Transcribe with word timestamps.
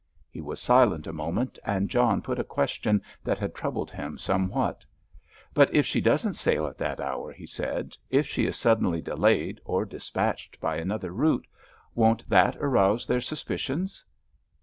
He 0.31 0.41
was 0.41 0.59
silent 0.59 1.05
a 1.05 1.13
moment 1.13 1.59
and 1.63 1.87
John 1.87 2.23
put 2.23 2.39
a 2.39 2.43
question 2.43 3.03
that 3.23 3.37
had 3.37 3.53
troubled 3.53 3.91
him 3.91 4.17
somewhat. 4.17 4.83
"But 5.53 5.71
if 5.75 5.85
she 5.85 6.01
doesn't 6.01 6.33
sail 6.33 6.65
at 6.65 6.79
that 6.79 6.99
hour," 6.99 7.31
he 7.31 7.45
said; 7.45 7.95
"if 8.09 8.25
she 8.25 8.47
is 8.47 8.57
suddenly 8.57 9.03
delayed 9.03 9.61
or 9.63 9.85
dispatched 9.85 10.59
by 10.59 10.77
another 10.77 11.11
route, 11.11 11.45
won't 11.93 12.27
that 12.29 12.57
arouse 12.57 13.05
their 13.05 13.21
suspicions?" 13.21 14.03